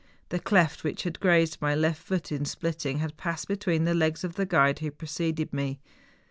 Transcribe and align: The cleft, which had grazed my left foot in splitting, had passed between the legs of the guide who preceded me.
The 0.29 0.39
cleft, 0.39 0.83
which 0.83 1.03
had 1.03 1.19
grazed 1.19 1.61
my 1.61 1.75
left 1.75 2.01
foot 2.01 2.31
in 2.31 2.43
splitting, 2.45 2.97
had 2.97 3.17
passed 3.17 3.47
between 3.47 3.83
the 3.83 3.93
legs 3.93 4.23
of 4.23 4.33
the 4.33 4.47
guide 4.47 4.79
who 4.79 4.89
preceded 4.89 5.53
me. 5.53 5.79